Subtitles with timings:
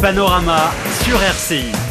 [0.00, 0.70] Panorama
[1.02, 1.87] sur RCI.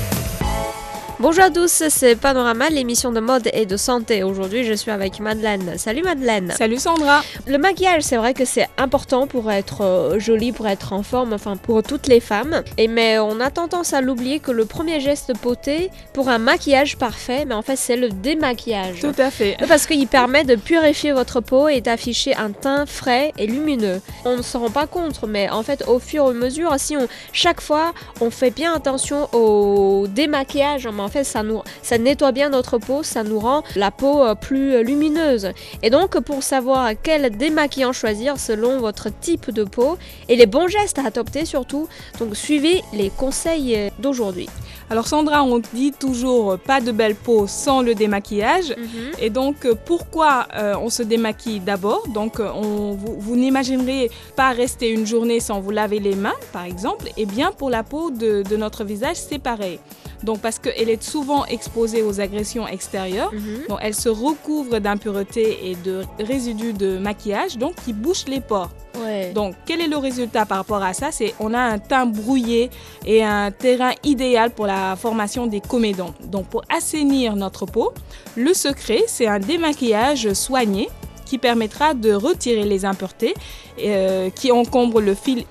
[1.20, 4.22] Bonjour à tous, c'est Panorama, l'émission de mode et de santé.
[4.22, 5.74] Aujourd'hui, je suis avec Madeleine.
[5.78, 6.54] Salut Madeleine.
[6.56, 7.24] Salut Sandra.
[7.48, 11.34] Le maquillage, c'est vrai que c'est important pour être euh, jolie, pour être en forme,
[11.34, 12.62] enfin pour toutes les femmes.
[12.78, 16.98] Et mais on a tendance à l'oublier que le premier geste poté pour un maquillage
[16.98, 19.00] parfait, mais en fait, c'est le démaquillage.
[19.00, 19.58] Tout à fait.
[19.68, 24.02] Parce qu'il permet de purifier votre peau et d'afficher un teint frais et lumineux.
[24.24, 26.96] On ne s'en rend pas compte, mais en fait, au fur et à mesure, si
[26.96, 32.32] on chaque fois on fait bien attention au démaquillage, en fait, ça, nous, ça nettoie
[32.32, 35.52] bien notre peau, ça nous rend la peau euh, plus lumineuse.
[35.84, 39.98] Et donc, pour savoir quel démaquillant choisir selon votre type de peau
[40.30, 41.88] et les bons gestes à adopter surtout,
[42.20, 44.50] donc suivez les conseils euh, d'aujourd'hui.
[44.90, 48.70] Alors Sandra, on dit toujours euh, pas de belle peau sans le démaquillage.
[48.78, 48.86] Mhm.
[49.20, 50.48] Et donc pourquoi
[50.82, 52.08] on se démaquille d'abord?
[52.08, 56.64] Donc on, vous, vous n'imaginerez pas rester une journée sans vous laver les mains, par
[56.64, 57.10] exemple.
[57.18, 59.80] Et bien pour la peau de, de notre visage, c'est pareil.
[60.24, 63.68] Donc parce qu'elle est souvent exposée aux agressions extérieures, Mhm.
[63.70, 68.72] donc elle se recouvre d'impuretés et de résidus de maquillage, donc qui bouchent les pores.
[69.00, 69.32] Ouais.
[69.32, 71.12] Donc, quel est le résultat par rapport à ça?
[71.12, 72.72] C'est on a un teint brouillé
[73.06, 76.16] et un terrain idéal pour la formation des comédons.
[76.24, 77.94] Donc, pour assainir notre peau,
[78.36, 80.90] le secret, c'est un démaquillage soigné
[81.26, 83.36] qui permettra de retirer les impuretés
[83.84, 85.44] euh, qui encombrent le fil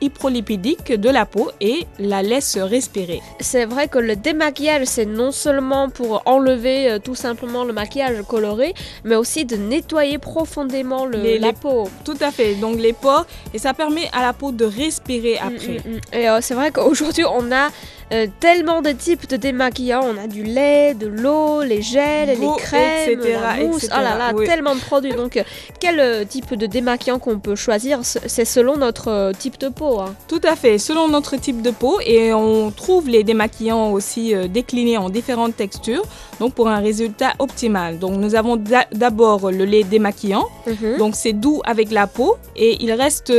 [0.00, 3.20] hyprolipidique de la peau et la laisse respirer.
[3.40, 8.22] C'est vrai que le démaquillage, c'est non seulement pour enlever euh, tout simplement le maquillage
[8.28, 11.88] coloré, mais aussi de nettoyer profondément le- Les- la les- peau.
[12.04, 15.78] Tout à fait, donc les pores, et ça permet à la peau de respirer après.
[15.84, 16.00] Mm, mm, mm.
[16.18, 17.68] Et euh, c'est vrai qu'aujourd'hui, on a
[18.12, 20.02] euh, tellement de types de démaquillants.
[20.04, 23.84] On a du lait, de l'eau, les gels, les crèmes, etc., la mousse.
[23.84, 24.46] etc., Oh là là, oui.
[24.46, 25.12] tellement de produits.
[25.12, 25.42] Donc, euh,
[25.80, 29.98] quel euh, type de démaquillant qu'on peut choisir C'est selon notre type de peau.
[29.98, 30.14] hein.
[30.28, 34.98] Tout à fait, selon notre type de peau et on trouve les démaquillants aussi déclinés
[34.98, 36.04] en différentes textures,
[36.38, 37.98] donc pour un résultat optimal.
[37.98, 40.98] Donc nous avons d'a- d'abord le lait démaquillant, Mhm.
[40.98, 43.32] donc c'est doux avec la peau et il reste,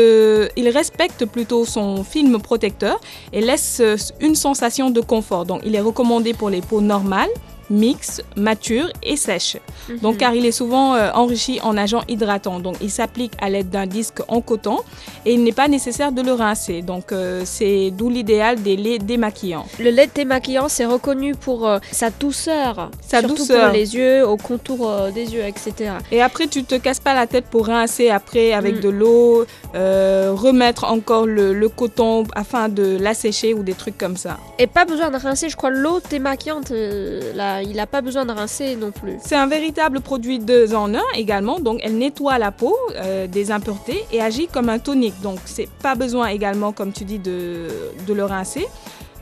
[0.58, 3.00] il respecte plutôt son film protecteur
[3.32, 3.82] et laisse
[4.20, 4.57] une sensation
[4.90, 5.46] de confort.
[5.46, 7.30] Donc il est recommandé pour les peaux normales,
[7.70, 9.58] mixtes, matures et sèches.
[9.90, 9.98] Mhm.
[10.00, 12.60] Donc car il est souvent euh, enrichi en agents hydratants.
[12.60, 14.78] Donc il s'applique à l'aide d'un disque en coton
[15.26, 16.82] et il n'est pas nécessaire de le rincer.
[16.82, 19.66] Donc euh, c'est d'où l'idéal des laits démaquillants.
[19.80, 22.90] Le lait démaquillant, c'est reconnu pour euh, sa douceur.
[23.06, 23.66] Sa surtout douceur.
[23.66, 25.92] pour les yeux, au contour des yeux, etc.
[26.12, 28.82] Et après tu te casses pas la tête pour rincer après avec Mm.
[28.82, 34.38] de l'eau, remettre encore le, le coton afin de l'assécher ou des trucs comme ça.
[34.60, 37.22] Et pas besoin de rincer, je crois, l'eau démaquillante, euh,
[37.64, 39.18] il n'a pas besoin de rincer non plus.
[39.22, 43.52] C'est un véritable produit deux en un également, donc elle nettoie la peau euh, des
[43.52, 45.20] impuretés et agit comme un tonique.
[45.22, 47.68] Donc c'est pas besoin également, comme tu dis, de,
[48.06, 48.68] de le rincer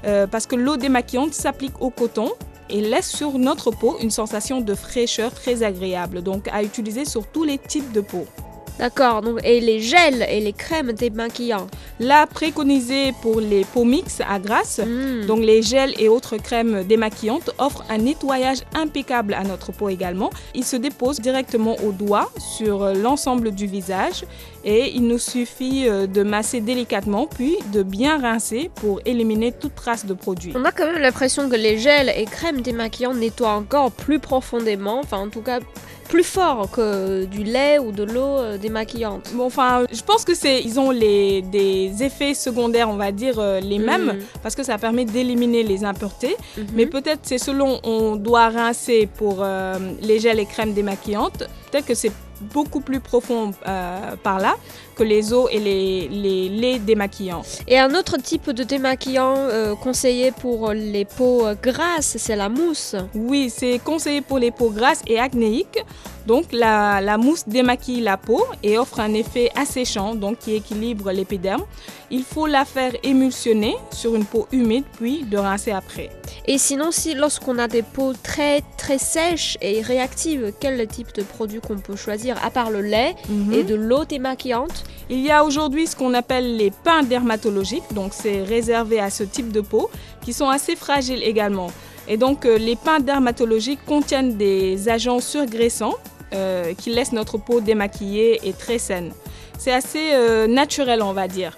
[0.05, 2.31] euh, parce que l'eau démaquillante s'applique au coton
[2.69, 7.27] et laisse sur notre peau une sensation de fraîcheur très agréable, donc à utiliser sur
[7.27, 8.25] tous les types de peau.
[8.79, 11.67] D'accord, donc, et les gels et les crèmes démaquillants.
[11.99, 15.25] Là, préconisé pour les peaux mixtes à grasse, Mm.
[15.25, 20.29] Donc les gels et autres crèmes démaquillantes offrent un nettoyage impeccable à notre peau également.
[20.53, 24.25] Ils se déposent directement au doigt sur euh, l'ensemble du visage
[24.63, 29.75] et il nous suffit euh, de masser délicatement puis de bien rincer pour éliminer toute
[29.75, 30.53] trace de produit.
[30.55, 34.99] On a quand même l'impression que les gels et crèmes démaquillants nettoient encore plus profondément,
[34.99, 35.59] enfin en tout cas
[36.07, 39.31] plus fort que du lait ou de l'eau euh, démaquillante.
[39.33, 43.39] Bon, enfin, je pense que c'est, ils ont les, des effets secondaires, on va dire,
[43.39, 44.19] euh, les mêmes, Mm.
[44.43, 46.35] parce que ça permet d'éliminer les impuretés.
[46.57, 46.65] Mhm.
[46.75, 51.39] Mais peut-être c'est selon on doit rincer pour euh, les gels et crèmes démaquillantes.
[51.71, 54.55] Peut-être que c'est beaucoup plus profond euh, par là
[54.95, 57.43] que les eaux et les, les laits démaquillants.
[57.67, 62.95] Et un autre type de démaquillant euh, conseillé pour les peaux grasses, c'est la mousse.
[63.13, 65.83] Oui, c'est conseillé pour les peaux grasses et acnéiques.
[66.25, 71.11] Donc la, la mousse démaquille la peau et offre un effet asséchant, donc qui équilibre
[71.11, 71.63] l'épiderme.
[72.11, 76.09] Il faut la faire émulsionner sur une peau humide puis de rincer après.
[76.47, 81.23] Et sinon, si lorsqu'on a des peaux très très sèches et réactives, quel type de
[81.23, 83.53] produit qu'on peut choisir à part le lait Mhm.
[83.53, 84.83] et de l'eau démaquillante?
[85.09, 89.23] Il y a aujourd'hui ce qu'on appelle les pains dermatologiques, donc c'est réservé à ce
[89.23, 89.89] type de peau,
[90.23, 91.67] qui sont assez fragiles également.
[92.07, 95.95] Et donc euh, les pains dermatologiques contiennent des agents surgraissants
[96.35, 99.11] euh, qui laissent notre peau démaquillée et très saine.
[99.57, 101.55] C'est assez euh, naturel, on va dire.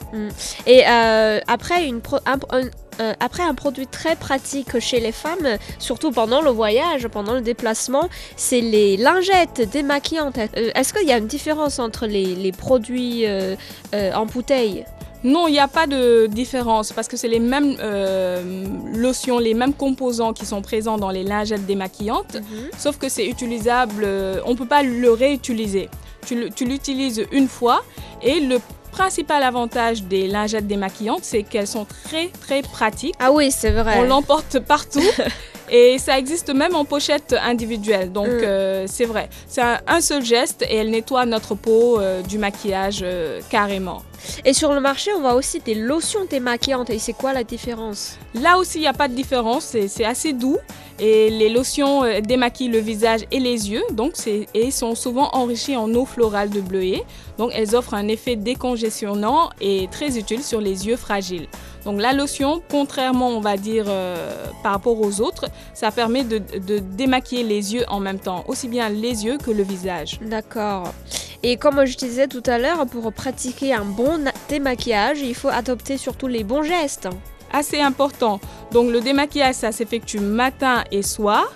[0.68, 7.34] Et euh, après, un, produit très pratique chez les femmes, surtout pendant le voyage, pendant
[7.34, 10.38] le déplacement, c'est les lingettes démaquillantes.
[10.54, 13.26] Est-ce qu'il y a une différence entre les, produits
[13.94, 14.86] en bouteille?
[15.24, 19.54] Non, il n'y a pas de différence parce que c'est les mêmes euh, lotions, les
[19.54, 22.70] mêmes composants qui sont présents dans les lingettes démaquillantes, Mhm.
[22.78, 25.90] sauf que c'est utilisable, euh, on ne peut pas le réutiliser.
[26.26, 27.84] Tu l'utilises une fois
[28.22, 28.58] et le
[28.92, 33.16] principal avantage des lingettes démaquillantes, c'est qu'elles sont très très pratiques.
[33.20, 33.96] Ah oui, c'est vrai.
[34.00, 35.02] On l'emporte partout.
[35.70, 38.14] Et ça existe même en pochette individuelle.
[38.14, 38.42] Donc, Mm.
[38.44, 39.28] euh, c'est vrai.
[39.50, 44.02] C'est un, un seul geste et elle nettoie notre peau euh, du maquillage euh, carrément.
[44.46, 46.90] Et sur le marché, on voit aussi des lotions démaquillantes.
[46.90, 48.18] Et c'est quoi la différence?
[48.34, 49.76] Là aussi, il n'y a pas de différence.
[49.88, 50.58] C'est assez doux.
[51.00, 53.84] Et les lotions euh, démaquillent le visage et les yeux.
[53.92, 57.04] Donc, et sont souvent enrichies en eau florale de bleuet.
[57.38, 61.48] Donc, elles offrent un effet décongestionnant et très utile sur les yeux fragiles.
[61.86, 66.40] Donc, la lotion, contrairement, on va dire, euh, par rapport aux autres, ça permet de,
[66.40, 70.20] de démaquiller les yeux en même temps, aussi bien les yeux que le visage.
[70.22, 70.94] D'accord.
[71.44, 74.20] Et comme je disais tout à l'heure, pour pratiquer un bon
[74.50, 77.08] démaquillage, il faut adopter surtout les bons gestes.
[77.54, 78.40] Assez important.
[78.72, 81.52] Donc, le démaquillage, ça s'effectue matin et soir.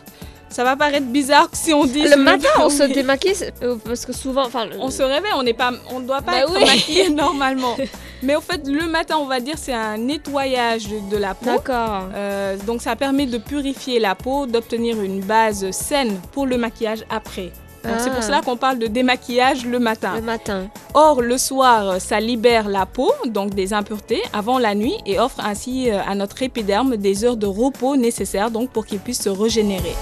[0.50, 3.34] Ça va paraître bizarre si on dit Le matin, on se démaquille
[3.64, 6.22] euh, parce que souvent, enfin, le- On se réveille, on n'est pas, on ne doit
[6.22, 6.66] pas Bah être oui.
[6.66, 7.78] maquillé normalement.
[8.22, 11.46] Mais au fait, le matin, on va dire, c'est un nettoyage de la peau.
[11.46, 12.04] D'accord.
[12.14, 17.06] Euh, donc ça permet de purifier la peau, d'obtenir une base saine pour le maquillage
[17.10, 17.52] après.
[17.84, 18.14] Donc c'est Ah.
[18.14, 20.14] pour cela qu'on parle de démaquillage le matin.
[20.16, 20.68] Le matin.
[20.94, 25.40] Or, le soir, ça libère la peau, donc des impuretés, avant la nuit et offre
[25.44, 29.30] ainsi euh, à notre épiderme des heures de repos nécessaires donc, pour qu'il puisse se
[29.30, 29.96] régénérer.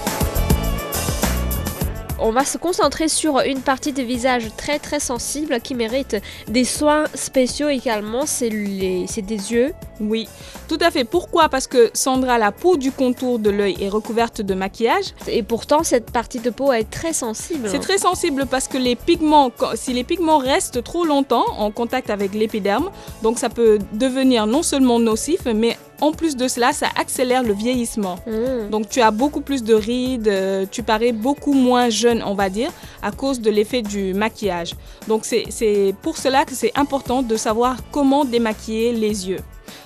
[2.22, 6.16] On va se concentrer sur une partie du visage très très sensible qui mérite
[6.48, 8.26] des soins spéciaux également.
[8.26, 9.72] C'est les, des yeux.
[10.00, 10.28] Oui,
[10.68, 11.04] tout à fait.
[11.04, 11.48] Pourquoi?
[11.48, 15.14] Parce que Sandra, la peau du contour de l'œil est recouverte de maquillage.
[15.28, 17.68] Et pourtant, cette partie de peau est très sensible.
[17.70, 22.10] C'est très sensible parce que les pigments, si les pigments restent trop longtemps en contact
[22.10, 22.90] avec l'épiderme,
[23.22, 27.52] donc ça peut devenir non seulement nocif, mais en plus de cela, ça accélère le
[27.52, 28.16] vieillissement.
[28.26, 28.70] Mmh.
[28.70, 32.48] Donc tu as beaucoup plus de rides, euh, tu parais beaucoup moins jeune, on va
[32.48, 32.70] dire,
[33.02, 34.74] à cause de l'effet du maquillage.
[35.08, 39.40] Donc c'est pour cela que c'est important de savoir comment démaquiller les yeux.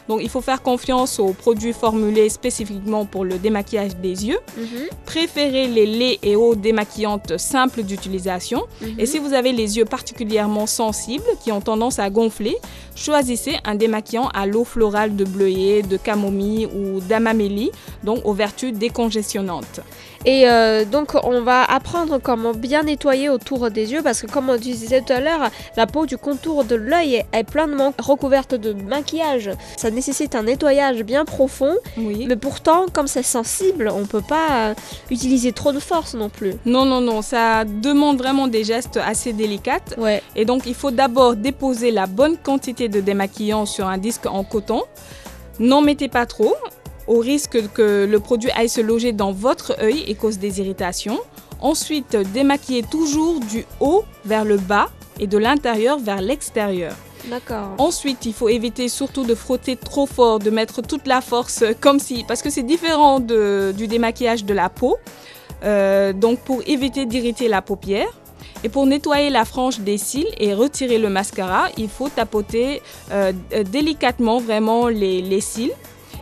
[0.08, 4.38] Donc il faut faire confiance aux produits formulés spécifiquement pour le démaquillage des yeux.
[4.56, 4.66] Mhm.
[5.06, 8.64] Préférez les laits et eaux démaquillantes simples d'utilisation.
[8.80, 8.94] Mhm.
[8.98, 12.56] Et si vous avez les yeux particulièrement sensibles, qui ont tendance à gonfler,
[12.94, 17.70] choisissez un démaquillant à l'eau florale de bleuet, de camomille ou d'amamélie,
[18.02, 19.80] donc aux vertus décongestionnantes.
[20.26, 24.50] Et euh, donc, on va apprendre comment bien nettoyer autour des yeux parce que, comme
[24.54, 28.54] tu disais tout à l'heure, la peau du contour de l'œil est, est pleinement recouverte
[28.54, 29.50] de maquillage.
[29.76, 32.26] Ça nécessite un nettoyage bien profond, Oui.
[32.28, 34.74] mais pourtant, comme c'est sensible, on peut pas euh,
[35.10, 36.54] utiliser trop de force non plus.
[36.66, 39.80] Non, non, non, ça demande vraiment des gestes assez délicats.
[39.96, 40.22] Ouais.
[40.36, 44.44] Et donc, il faut d'abord déposer la bonne quantité de démaquillant sur un disque en
[44.44, 44.82] coton.
[45.58, 46.54] N'en mettez pas trop,
[47.06, 51.20] au risque que le produit aille se loger dans votre œil et cause des irritations.
[51.60, 54.88] Ensuite, démaquillez toujours du haut vers le bas
[55.20, 56.92] et de l'intérieur vers l'extérieur.
[57.28, 57.70] D'accord.
[57.78, 61.72] Ensuite, il faut éviter surtout de frotter trop fort, de mettre toute la force euh,
[61.80, 64.96] comme si, parce que c'est différent de- du démaquillage de la peau.
[65.64, 68.08] Euh, donc, pour éviter d'irriter la paupière.
[68.62, 72.80] Et pour nettoyer la frange des cils et retirer le mascara, il faut tapoter
[73.12, 73.32] euh,
[73.70, 75.72] délicatement vraiment les, les cils.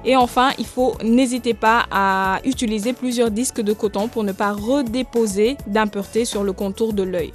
[0.05, 4.53] Et enfin, il faut n'hésitez pas à utiliser plusieurs disques de coton pour ne pas
[4.53, 7.33] redéposer d'impuretés sur le contour de l'œil.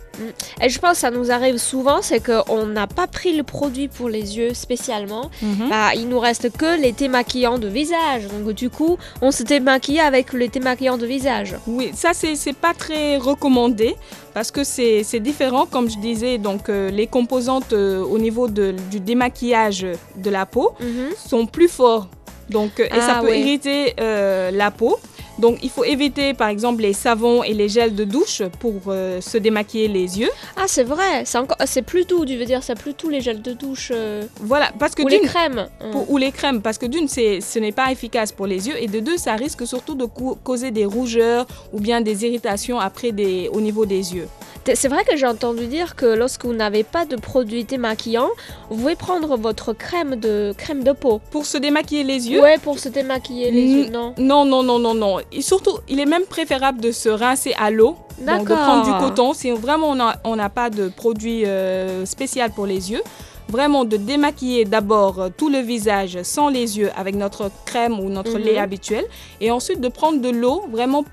[0.61, 3.87] Et je pense que ça nous arrive souvent, c'est qu'on n'a pas pris le produit
[3.87, 5.29] pour les yeux spécialement.
[5.41, 5.69] Mhm.
[5.69, 8.27] Bah, il nous reste que les démaquillants de visage.
[8.27, 11.55] Donc du coup, on se démaquille avec les démaquillants de visage.
[11.67, 13.95] Oui, ça c'est c'est pas très recommandé
[14.33, 16.37] parce que c'est c'est différent, comme je disais.
[16.37, 19.85] Donc euh, les composantes euh, au niveau de- du démaquillage
[20.17, 21.09] de la peau Mhm.
[21.17, 22.07] sont plus forts.
[22.49, 23.39] Donc euh, et ça Ah, peut ouais.
[23.41, 24.97] irriter euh, la peau.
[25.39, 29.21] Donc il faut éviter par exemple les savons et les gels de douche pour euh,
[29.21, 30.31] se démaquiller les yeux.
[30.55, 33.21] Ah, c'est vrai, c'est encore, c'est plus tout, tu veux dire, c'est plus tout les
[33.21, 35.67] gels de douche euh, Voilà, parce que ou les d'une crèmes.
[35.83, 35.91] Hum.
[35.91, 38.81] pour- ou les crèmes, parce que d'une, c'est- ce n'est pas efficace pour les yeux,
[38.81, 42.79] et de deux, ça risque surtout de cau- causer des rougeurs ou bien des irritations
[42.79, 44.27] après des, au niveau des yeux.
[44.75, 48.29] C'est vrai que j'ai entendu dire que lorsque vous n'avez pas de produit démaquillant,
[48.69, 51.21] vous pouvez prendre votre crème de crème de peau.
[51.31, 54.79] Pour se démaquiller les yeux, Ouais, pour se démaquiller les yeux, non Non, non, non,
[54.79, 55.17] non, non.
[55.31, 57.97] Et surtout, il est même préférable de se rincer à l'eau.
[58.19, 58.57] Donc de D'accord.
[58.57, 59.33] prendre du coton.
[59.33, 63.03] Si vraiment on n'a on n'a pas de produit euh, spécial pour les yeux,
[63.49, 68.09] vraiment de démaquiller d'abord euh, tout le visage sans les yeux avec notre crème ou
[68.09, 68.43] notre Mhm.
[68.45, 69.05] lait habituel.
[69.41, 71.05] Et ensuite de prendre de l'eau vraiment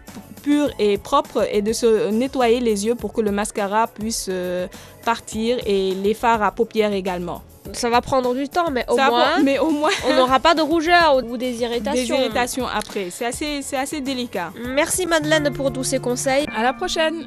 [0.42, 4.66] pure et propre et de se nettoyer les yeux pour que le mascara puisse euh,
[5.04, 7.42] partir et les fards à paupières également.
[7.72, 10.54] Ça va prendre du temps, mais au Ça moins, mais au moins on n'aura pas
[10.54, 12.16] de rougeur ou des des irritations.
[12.16, 13.08] irritations après.
[13.10, 14.52] C'est assez, c'est assez délicat.
[14.74, 16.44] Merci Madeleine pour tous ces conseils.
[16.54, 17.26] À la prochaine